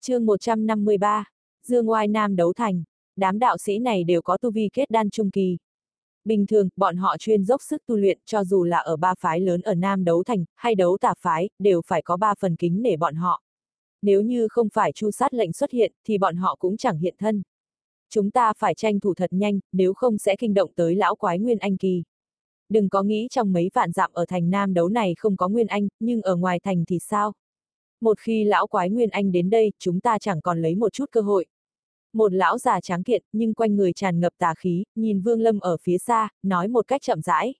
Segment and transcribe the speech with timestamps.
[0.00, 1.24] chương 153,
[1.62, 2.82] Dương Oai Nam đấu thành,
[3.16, 5.58] đám đạo sĩ này đều có tu vi kết đan trung kỳ.
[6.24, 9.40] Bình thường, bọn họ chuyên dốc sức tu luyện cho dù là ở ba phái
[9.40, 12.82] lớn ở Nam đấu thành, hay đấu Tả phái, đều phải có ba phần kính
[12.82, 13.42] để bọn họ.
[14.02, 17.14] Nếu như không phải chu sát lệnh xuất hiện, thì bọn họ cũng chẳng hiện
[17.18, 17.42] thân.
[18.10, 21.38] Chúng ta phải tranh thủ thật nhanh, nếu không sẽ kinh động tới lão quái
[21.38, 22.02] Nguyên Anh Kỳ.
[22.68, 25.66] Đừng có nghĩ trong mấy vạn dặm ở thành Nam đấu này không có Nguyên
[25.66, 27.32] Anh, nhưng ở ngoài thành thì sao?
[28.00, 31.04] Một khi lão quái Nguyên Anh đến đây, chúng ta chẳng còn lấy một chút
[31.12, 31.46] cơ hội.
[32.12, 35.60] Một lão già tráng kiện, nhưng quanh người tràn ngập tà khí, nhìn Vương Lâm
[35.60, 37.54] ở phía xa, nói một cách chậm rãi.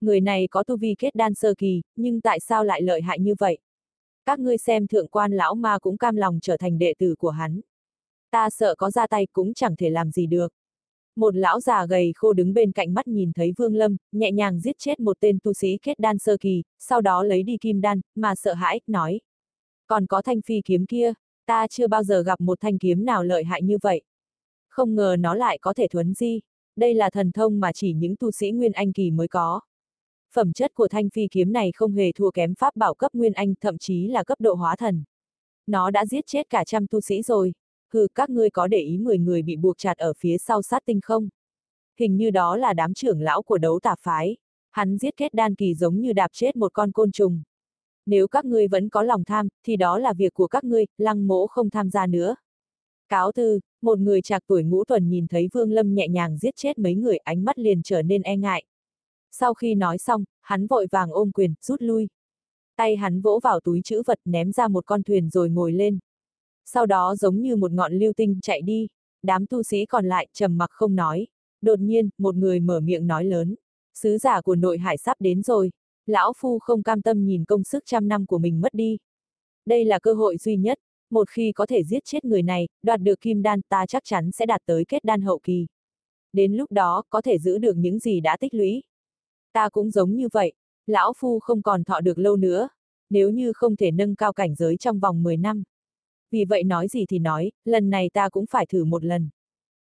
[0.00, 3.18] Người này có tu vi kết đan sơ kỳ, nhưng tại sao lại lợi hại
[3.18, 3.58] như vậy?
[4.26, 7.30] Các ngươi xem thượng quan lão ma cũng cam lòng trở thành đệ tử của
[7.30, 7.60] hắn.
[8.30, 10.52] Ta sợ có ra tay cũng chẳng thể làm gì được.
[11.16, 14.60] Một lão già gầy khô đứng bên cạnh mắt nhìn thấy Vương Lâm, nhẹ nhàng
[14.60, 17.80] giết chết một tên tu sĩ kết đan sơ kỳ, sau đó lấy đi kim
[17.80, 19.20] đan, mà sợ hãi, nói.
[19.86, 21.12] Còn có thanh phi kiếm kia,
[21.46, 24.02] ta chưa bao giờ gặp một thanh kiếm nào lợi hại như vậy.
[24.68, 26.40] Không ngờ nó lại có thể thuấn di.
[26.76, 29.60] Đây là thần thông mà chỉ những tu sĩ Nguyên Anh kỳ mới có.
[30.32, 33.32] Phẩm chất của thanh phi kiếm này không hề thua kém pháp bảo cấp Nguyên
[33.32, 35.04] Anh, thậm chí là cấp độ hóa thần.
[35.66, 37.52] Nó đã giết chết cả trăm tu sĩ rồi.
[37.92, 40.82] Hừ, các ngươi có để ý 10 người bị buộc chặt ở phía sau sát
[40.86, 41.28] tinh không?
[41.98, 44.36] Hình như đó là đám trưởng lão của đấu tà phái.
[44.70, 47.42] Hắn giết kết đan kỳ giống như đạp chết một con côn trùng.
[48.06, 51.26] Nếu các ngươi vẫn có lòng tham, thì đó là việc của các ngươi, lăng
[51.26, 52.36] mỗ không tham gia nữa.
[53.08, 56.56] Cáo thư, một người trạc tuổi ngũ tuần nhìn thấy Vương Lâm nhẹ nhàng giết
[56.56, 58.64] chết mấy người ánh mắt liền trở nên e ngại.
[59.32, 62.08] Sau khi nói xong, hắn vội vàng ôm quyền, rút lui.
[62.76, 65.98] Tay hắn vỗ vào túi chữ vật ném ra một con thuyền rồi ngồi lên.
[66.64, 68.88] Sau đó giống như một ngọn lưu tinh chạy đi,
[69.22, 71.26] đám tu sĩ còn lại trầm mặc không nói.
[71.60, 73.54] Đột nhiên, một người mở miệng nói lớn.
[73.94, 75.70] Sứ giả của nội hải sắp đến rồi.
[76.06, 78.98] Lão Phu không cam tâm nhìn công sức trăm năm của mình mất đi.
[79.66, 80.78] Đây là cơ hội duy nhất,
[81.10, 84.30] một khi có thể giết chết người này, đoạt được kim đan ta chắc chắn
[84.32, 85.66] sẽ đạt tới kết đan hậu kỳ.
[86.32, 88.82] Đến lúc đó, có thể giữ được những gì đã tích lũy.
[89.52, 90.52] Ta cũng giống như vậy,
[90.86, 92.68] lão phu không còn thọ được lâu nữa,
[93.10, 95.62] nếu như không thể nâng cao cảnh giới trong vòng 10 năm.
[96.30, 99.28] Vì vậy nói gì thì nói, lần này ta cũng phải thử một lần.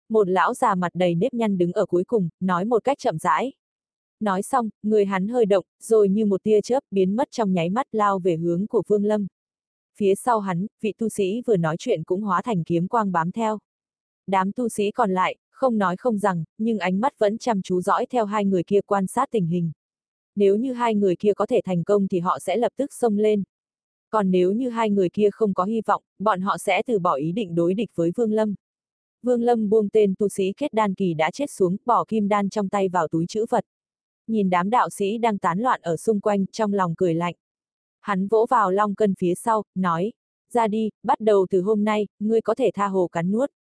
[0.09, 3.17] Một lão già mặt đầy nếp nhăn đứng ở cuối cùng, nói một cách chậm
[3.17, 3.53] rãi.
[4.22, 7.70] Nói xong, người hắn hơi động, rồi như một tia chớp biến mất trong nháy
[7.70, 9.28] mắt lao về hướng của Vương Lâm.
[9.96, 13.32] Phía sau hắn, vị tu sĩ vừa nói chuyện cũng hóa thành kiếm quang bám
[13.32, 13.59] theo.
[14.28, 17.82] Đám tu sĩ còn lại, không nói không rằng, nhưng ánh mắt vẫn chăm chú
[17.82, 19.72] dõi theo hai người kia quan sát tình hình.
[20.36, 23.18] Nếu như hai người kia có thể thành công thì họ sẽ lập tức xông
[23.18, 23.44] lên.
[24.09, 27.16] Còn nếu như hai người kia không có hy vọng, bọn họ sẽ từ bỏ
[27.16, 28.56] ý định đối địch với Vương Lâm.
[29.24, 32.50] Vương Lâm buông tên tu sĩ kết đan kỳ đã chết xuống, bỏ kim đan
[32.50, 33.66] trong tay vào túi chữ vật.
[34.31, 37.36] Nhìn đám đạo sĩ đang tán loạn ở xung quanh, trong lòng cười lạnh.
[38.02, 40.12] Hắn vỗ vào long cân phía sau, nói,
[40.53, 43.52] ra đi, bắt đầu từ hôm nay, ngươi có thể tha hồ cắn nuốt.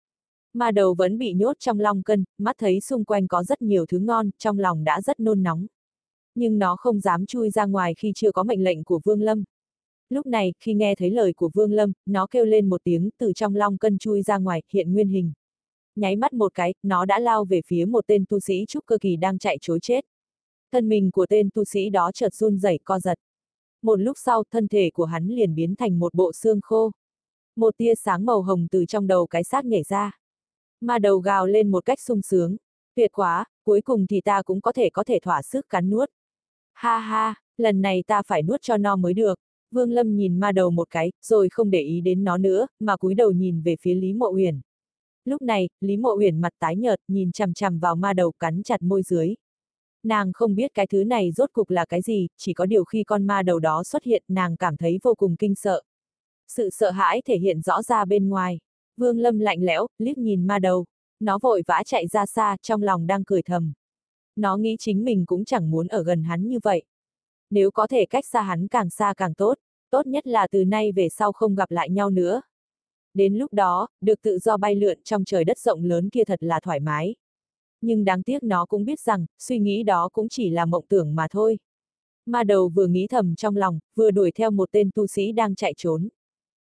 [0.52, 3.86] Ma đầu vẫn bị nhốt trong long cân, mắt thấy xung quanh có rất nhiều
[3.86, 5.66] thứ ngon, trong lòng đã rất nôn nóng.
[6.34, 9.44] Nhưng nó không dám chui ra ngoài khi chưa có mệnh lệnh của Vương Lâm.
[10.08, 13.32] Lúc này, khi nghe thấy lời của Vương Lâm, nó kêu lên một tiếng từ
[13.32, 15.32] trong long cân chui ra ngoài, hiện nguyên hình.
[15.96, 18.98] Nháy mắt một cái, nó đã lao về phía một tên tu sĩ trúc cơ
[18.98, 20.04] kỳ đang chạy chối chết.
[20.72, 23.18] Thân mình của tên tu sĩ đó chợt run rẩy co giật.
[23.82, 26.90] Một lúc sau, thân thể của hắn liền biến thành một bộ xương khô.
[27.56, 30.18] Một tia sáng màu hồng từ trong đầu cái xác nhảy ra.
[30.80, 32.56] Ma đầu gào lên một cách sung sướng.
[32.94, 36.10] Tuyệt quá, cuối cùng thì ta cũng có thể có thể thỏa sức cắn nuốt.
[36.72, 39.38] Ha ha, lần này ta phải nuốt cho no mới được.
[39.70, 42.96] Vương Lâm nhìn ma đầu một cái, rồi không để ý đến nó nữa, mà
[42.96, 44.60] cúi đầu nhìn về phía Lý Mộ Uyển.
[45.24, 48.62] Lúc này, Lý Mộ Uyển mặt tái nhợt, nhìn chằm chằm vào ma đầu cắn
[48.62, 49.34] chặt môi dưới.
[50.04, 53.04] Nàng không biết cái thứ này rốt cục là cái gì, chỉ có điều khi
[53.04, 55.82] con ma đầu đó xuất hiện, nàng cảm thấy vô cùng kinh sợ.
[56.48, 58.58] Sự sợ hãi thể hiện rõ ra bên ngoài.
[58.96, 60.86] Vương Lâm lạnh lẽo, liếc nhìn ma đầu.
[61.20, 63.72] Nó vội vã chạy ra xa, trong lòng đang cười thầm.
[64.36, 66.82] Nó nghĩ chính mình cũng chẳng muốn ở gần hắn như vậy.
[67.50, 69.58] Nếu có thể cách xa hắn càng xa càng tốt,
[69.90, 72.42] tốt nhất là từ nay về sau không gặp lại nhau nữa.
[73.14, 76.42] Đến lúc đó, được tự do bay lượn trong trời đất rộng lớn kia thật
[76.42, 77.14] là thoải mái.
[77.80, 81.14] Nhưng đáng tiếc nó cũng biết rằng, suy nghĩ đó cũng chỉ là mộng tưởng
[81.14, 81.58] mà thôi.
[82.26, 85.54] Ma đầu vừa nghĩ thầm trong lòng, vừa đuổi theo một tên tu sĩ đang
[85.54, 86.08] chạy trốn.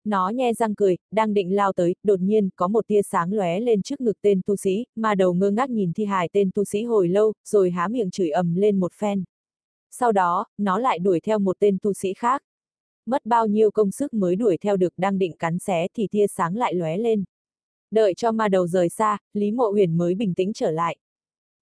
[0.05, 3.61] Nó nhe răng cười, đang định lao tới, đột nhiên, có một tia sáng lóe
[3.61, 6.65] lên trước ngực tên tu sĩ, Ma đầu ngơ ngác nhìn thi hài tên tu
[6.65, 9.25] sĩ hồi lâu, rồi há miệng chửi ầm lên một phen.
[9.91, 12.43] Sau đó, nó lại đuổi theo một tên tu sĩ khác.
[13.07, 16.27] Mất bao nhiêu công sức mới đuổi theo được đang định cắn xé thì tia
[16.27, 17.25] sáng lại lóe lên.
[17.91, 20.97] Đợi cho ma đầu rời xa, Lý Mộ Huyền mới bình tĩnh trở lại.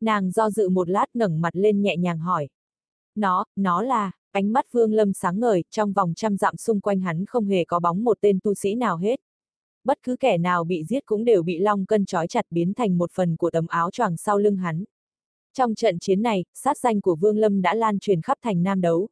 [0.01, 2.49] Nàng do dự một lát ngẩng mặt lên nhẹ nhàng hỏi.
[3.15, 7.01] Nó, nó là, ánh mắt Vương Lâm sáng ngời, trong vòng trăm dặm xung quanh
[7.01, 9.21] hắn không hề có bóng một tên tu sĩ nào hết.
[9.85, 12.99] bất cứ kẻ nào bị giết cũng đều bị long cân trói chặt biến thành
[12.99, 14.85] một phần của tấm áo choàng sau lưng hắn.
[15.55, 18.81] Trong trận chiến này, sát danh của Vương Lâm đã lan truyền khắp thành Nam
[18.81, 19.09] Đấu.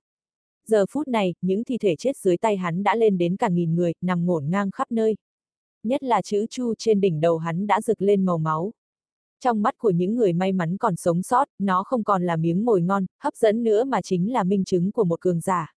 [0.67, 3.75] Giờ phút này, những thi thể chết dưới tay hắn đã lên đến cả nghìn
[3.75, 5.17] người, nằm ngổn ngang khắp nơi.
[5.85, 8.73] Nhất là chữ Chu trên đỉnh đầu hắn đã rực lên màu máu.
[9.41, 12.65] Trong mắt của những người may mắn còn sống sót, nó không còn là miếng
[12.65, 15.75] mồi ngon, hấp dẫn nữa mà chính là minh chứng của một cường giả.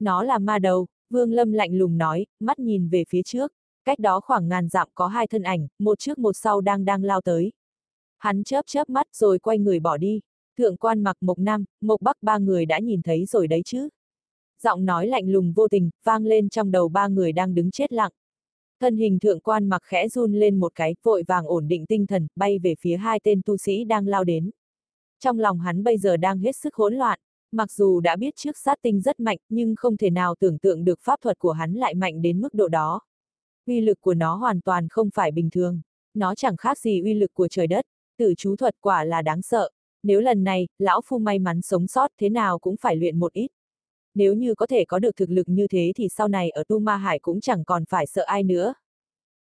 [0.00, 3.52] Nó là ma đầu, Vương Lâm lạnh lùng nói, mắt nhìn về phía trước.
[3.84, 7.04] Cách đó khoảng ngàn dặm có hai thân ảnh, một trước một sau đang đang
[7.04, 7.52] lao tới.
[8.18, 10.20] Hắn chớp chớp mắt rồi quay người bỏ đi.
[10.58, 13.88] Thượng quan mặc mộc nam, mộc bắc ba người đã nhìn thấy rồi đấy chứ.
[14.62, 17.92] Giọng nói lạnh lùng vô tình, vang lên trong đầu ba người đang đứng chết
[17.92, 18.12] lặng.
[18.80, 22.06] Thân hình thượng quan mặc khẽ run lên một cái, vội vàng ổn định tinh
[22.06, 24.50] thần, bay về phía hai tên tu sĩ đang lao đến.
[25.20, 27.18] Trong lòng hắn bây giờ đang hết sức hỗn loạn,
[27.52, 30.84] mặc dù đã biết trước sát tinh rất mạnh, nhưng không thể nào tưởng tượng
[30.84, 33.00] được pháp thuật của hắn lại mạnh đến mức độ đó.
[33.66, 35.80] Uy lực của nó hoàn toàn không phải bình thường.
[36.14, 37.84] Nó chẳng khác gì uy lực của trời đất,
[38.18, 39.70] tử chú thuật quả là đáng sợ.
[40.02, 43.32] Nếu lần này, lão phu may mắn sống sót thế nào cũng phải luyện một
[43.32, 43.48] ít.
[44.18, 46.78] Nếu như có thể có được thực lực như thế thì sau này ở Tu
[46.78, 48.74] Ma Hải cũng chẳng còn phải sợ ai nữa.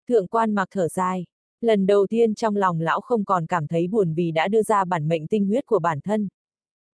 [0.07, 1.25] Thượng quan mặc thở dài.
[1.61, 4.85] Lần đầu tiên trong lòng lão không còn cảm thấy buồn vì đã đưa ra
[4.85, 6.27] bản mệnh tinh huyết của bản thân.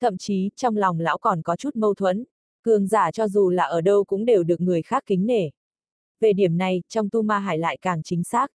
[0.01, 2.23] Thậm chí, trong lòng lão còn có chút mâu thuẫn.
[2.61, 5.49] Cường giả cho dù là ở đâu cũng đều được người khác kính nể.
[6.19, 8.51] Về điểm này, trong tu ma hải lại càng chính xác.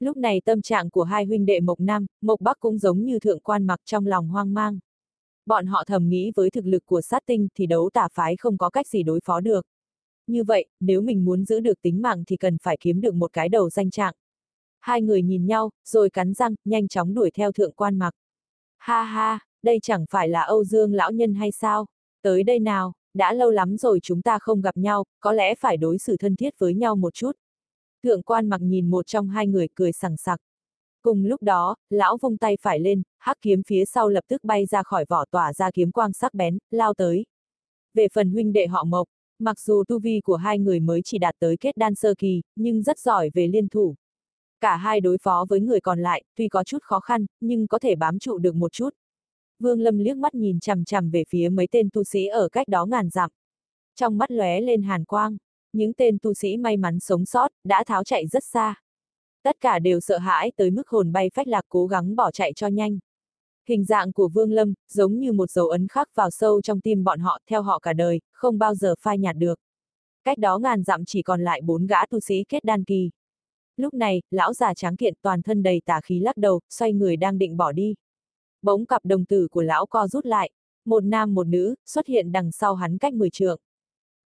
[0.00, 3.18] Lúc này tâm trạng của hai huynh đệ Mộc Nam, Mộc Bắc cũng giống như
[3.18, 4.78] thượng quan mặc trong lòng hoang mang.
[5.46, 8.58] Bọn họ thầm nghĩ với thực lực của sát tinh thì đấu tả phái không
[8.58, 9.66] có cách gì đối phó được.
[10.26, 13.32] Như vậy, nếu mình muốn giữ được tính mạng thì cần phải kiếm được một
[13.32, 14.14] cái đầu danh trạng.
[14.80, 18.14] Hai người nhìn nhau, rồi cắn răng, nhanh chóng đuổi theo thượng quan mặc.
[18.78, 21.86] Ha ha, đây chẳng phải là Âu Dương lão nhân hay sao?
[22.22, 25.76] Tới đây nào, đã lâu lắm rồi chúng ta không gặp nhau, có lẽ phải
[25.76, 27.32] đối xử thân thiết với nhau một chút.
[28.02, 30.40] Thượng quan mặc nhìn một trong hai người cười sảng sặc.
[31.06, 34.66] Cùng lúc đó, lão vung tay phải lên, hắc kiếm phía sau lập tức bay
[34.66, 37.26] ra khỏi vỏ tỏa ra kiếm quang sắc bén, lao tới.
[37.94, 39.08] Về phần huynh đệ họ Mộc,
[39.38, 42.42] mặc dù tu vi của hai người mới chỉ đạt tới kết đan sơ kỳ,
[42.56, 43.94] nhưng rất giỏi về liên thủ.
[44.60, 47.78] Cả hai đối phó với người còn lại, tuy có chút khó khăn, nhưng có
[47.78, 48.90] thể bám trụ được một chút.
[49.58, 52.68] Vương Lâm liếc mắt nhìn chằm chằm về phía mấy tên tu sĩ ở cách
[52.68, 53.30] đó ngàn dặm.
[53.96, 55.36] Trong mắt lóe lên hàn quang,
[55.72, 58.74] những tên tu sĩ may mắn sống sót, đã tháo chạy rất xa.
[59.46, 62.52] Tất cả đều sợ hãi tới mức hồn bay phách lạc cố gắng bỏ chạy
[62.52, 62.98] cho nhanh.
[63.68, 67.04] Hình dạng của Vương Lâm, giống như một dấu ấn khắc vào sâu trong tim
[67.04, 69.60] bọn họ, theo họ cả đời, không bao giờ phai nhạt được.
[70.24, 73.10] Cách đó ngàn dặm chỉ còn lại bốn gã tu sĩ kết đan kỳ.
[73.76, 77.16] Lúc này, lão già tráng kiện toàn thân đầy tà khí lắc đầu, xoay người
[77.16, 77.94] đang định bỏ đi.
[78.62, 80.50] Bỗng cặp đồng tử của lão co rút lại,
[80.84, 83.60] một nam một nữ, xuất hiện đằng sau hắn cách 10 trượng.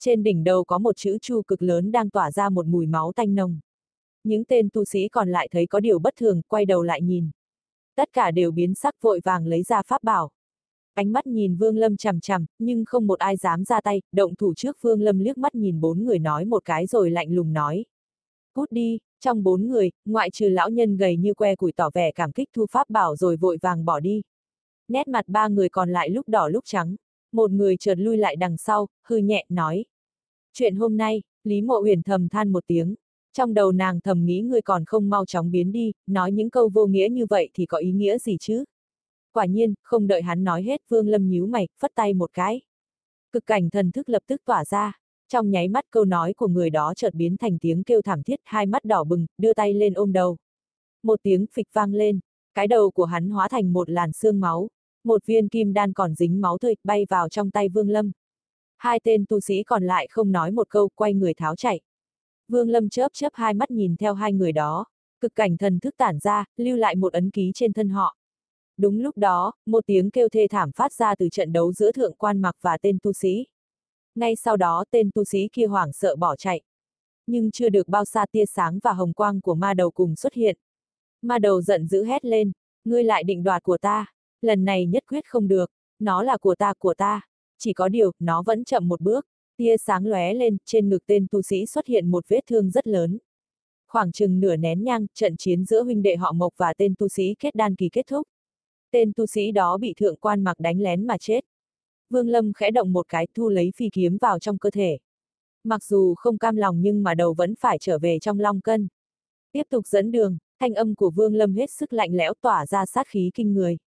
[0.00, 3.12] Trên đỉnh đầu có một chữ chu cực lớn đang tỏa ra một mùi máu
[3.12, 3.60] tanh nồng.
[4.28, 7.30] Những tên tu sĩ còn lại thấy có điều bất thường, quay đầu lại nhìn.
[7.96, 10.30] Tất cả đều biến sắc vội vàng lấy ra pháp bảo.
[10.94, 14.34] Ánh mắt nhìn Vương Lâm chằm chằm, nhưng không một ai dám ra tay, động
[14.34, 17.52] thủ trước Vương Lâm liếc mắt nhìn bốn người nói một cái rồi lạnh lùng
[17.52, 17.84] nói.
[18.54, 22.12] Cút đi, trong bốn người, ngoại trừ lão nhân gầy như que củi tỏ vẻ
[22.12, 24.22] cảm kích thu pháp bảo rồi vội vàng bỏ đi.
[24.88, 26.96] Nét mặt ba người còn lại lúc đỏ lúc trắng.
[27.32, 29.84] Một người chợt lui lại đằng sau, hư nhẹ, nói.
[30.52, 32.94] Chuyện hôm nay, Lý Mộ Huyền thầm than một tiếng.
[33.32, 36.68] Trong đầu nàng thầm nghĩ người còn không mau chóng biến đi, nói những câu
[36.68, 38.64] vô nghĩa như vậy thì có ý nghĩa gì chứ?
[39.32, 42.60] Quả nhiên, không đợi hắn nói hết, Vương Lâm nhíu mày, phất tay một cái.
[43.32, 45.00] Cực cảnh thần thức lập tức tỏa ra.
[45.28, 48.40] Trong nháy mắt câu nói của người đó chợt biến thành tiếng kêu thảm thiết,
[48.44, 50.36] hai mắt đỏ bừng, đưa tay lên ôm đầu.
[51.02, 52.20] Một tiếng phịch vang lên,
[52.54, 54.68] cái đầu của hắn hóa thành một làn xương máu,
[55.04, 58.12] một viên kim đan còn dính máu tươi, bay vào trong tay Vương Lâm.
[58.76, 61.80] Hai tên tu sĩ còn lại không nói một câu, quay người tháo chạy.
[62.48, 64.84] Vương Lâm chớp chớp hai mắt nhìn theo hai người đó,
[65.20, 68.16] cực cảnh thần thức tản ra, lưu lại một ấn ký trên thân họ.
[68.76, 72.14] Đúng lúc đó, một tiếng kêu thê thảm phát ra từ trận đấu giữa thượng
[72.14, 73.46] quan mặc và tên tu sĩ.
[74.14, 76.62] Ngay sau đó tên tu sĩ kia hoảng sợ bỏ chạy.
[77.26, 80.34] Nhưng chưa được bao xa tia sáng và hồng quang của ma đầu cùng xuất
[80.34, 80.56] hiện.
[81.22, 82.52] Ma đầu giận dữ hét lên,
[82.84, 84.06] ngươi lại định đoạt của ta,
[84.42, 87.20] lần này nhất quyết không được, nó là của ta của ta.
[87.58, 89.26] Chỉ có điều, nó vẫn chậm một bước,
[89.58, 92.86] tia sáng lóe lên, trên ngực tên tu sĩ xuất hiện một vết thương rất
[92.86, 93.18] lớn.
[93.88, 97.08] Khoảng chừng nửa nén nhang, trận chiến giữa huynh đệ họ Mộc và tên tu
[97.08, 98.26] sĩ kết đan kỳ kết thúc.
[98.90, 101.44] Tên tu sĩ đó bị thượng quan mặc đánh lén mà chết.
[102.10, 104.98] Vương Lâm khẽ động một cái thu lấy phi kiếm vào trong cơ thể.
[105.64, 108.88] Mặc dù không cam lòng nhưng mà đầu vẫn phải trở về trong long cân.
[109.52, 112.86] Tiếp tục dẫn đường, thanh âm của Vương Lâm hết sức lạnh lẽo tỏa ra
[112.86, 113.78] sát khí kinh người.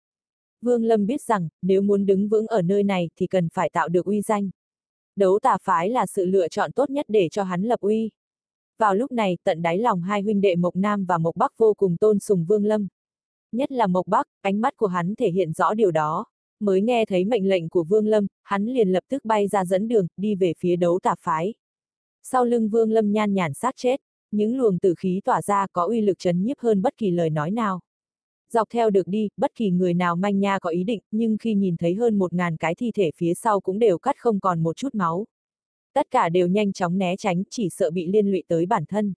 [0.61, 3.89] Vương Lâm biết rằng, nếu muốn đứng vững ở nơi này thì cần phải tạo
[3.89, 4.49] được uy danh.
[5.15, 8.09] Đấu tà phái là sự lựa chọn tốt nhất để cho hắn lập uy.
[8.79, 11.73] Vào lúc này, tận đáy lòng hai huynh đệ Mộc Nam và Mộc Bắc vô
[11.73, 12.87] cùng tôn sùng Vương Lâm.
[13.51, 16.25] Nhất là Mộc Bắc, ánh mắt của hắn thể hiện rõ điều đó.
[16.59, 19.87] Mới nghe thấy mệnh lệnh của Vương Lâm, hắn liền lập tức bay ra dẫn
[19.87, 21.53] đường, đi về phía đấu tà phái.
[22.23, 24.01] Sau lưng Vương Lâm nhan nhản sát chết,
[24.31, 27.29] những luồng tử khí tỏa ra có uy lực chấn nhiếp hơn bất kỳ lời
[27.29, 27.79] nói nào.
[28.53, 31.53] Dọc theo được đi, bất kỳ người nào manh nha có ý định, nhưng khi
[31.55, 34.63] nhìn thấy hơn một ngàn cái thi thể phía sau cũng đều cắt không còn
[34.63, 35.25] một chút máu.
[35.93, 39.13] Tất cả đều nhanh chóng né tránh, chỉ sợ bị liên lụy tới bản thân.